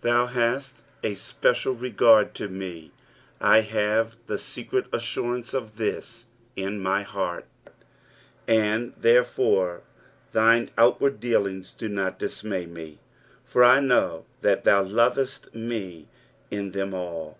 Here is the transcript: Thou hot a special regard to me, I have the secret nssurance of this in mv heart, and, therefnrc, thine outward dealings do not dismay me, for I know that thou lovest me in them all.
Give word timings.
Thou 0.00 0.26
hot 0.26 0.72
a 1.04 1.14
special 1.14 1.72
regard 1.72 2.34
to 2.34 2.48
me, 2.48 2.90
I 3.40 3.60
have 3.60 4.16
the 4.26 4.36
secret 4.36 4.90
nssurance 4.90 5.54
of 5.54 5.76
this 5.76 6.24
in 6.56 6.80
mv 6.82 7.04
heart, 7.04 7.44
and, 8.48 9.00
therefnrc, 9.00 9.82
thine 10.32 10.70
outward 10.76 11.20
dealings 11.20 11.70
do 11.72 11.88
not 11.88 12.18
dismay 12.18 12.66
me, 12.66 12.98
for 13.44 13.62
I 13.62 13.78
know 13.78 14.24
that 14.40 14.64
thou 14.64 14.82
lovest 14.82 15.54
me 15.54 16.08
in 16.50 16.72
them 16.72 16.92
all. 16.92 17.38